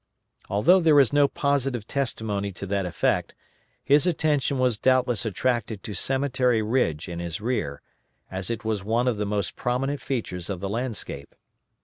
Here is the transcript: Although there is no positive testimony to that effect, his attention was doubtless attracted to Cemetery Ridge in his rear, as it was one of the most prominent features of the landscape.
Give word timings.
Although 0.49 0.79
there 0.79 0.99
is 0.99 1.13
no 1.13 1.27
positive 1.27 1.85
testimony 1.85 2.51
to 2.53 2.65
that 2.65 2.87
effect, 2.87 3.35
his 3.83 4.07
attention 4.07 4.57
was 4.57 4.79
doubtless 4.79 5.27
attracted 5.27 5.83
to 5.83 5.93
Cemetery 5.93 6.63
Ridge 6.63 7.07
in 7.07 7.19
his 7.19 7.39
rear, 7.39 7.83
as 8.31 8.49
it 8.49 8.65
was 8.65 8.83
one 8.83 9.07
of 9.07 9.17
the 9.17 9.27
most 9.27 9.55
prominent 9.55 10.01
features 10.01 10.49
of 10.49 10.59
the 10.59 10.69
landscape. 10.69 11.35